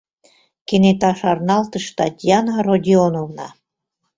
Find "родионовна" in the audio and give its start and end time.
2.67-3.47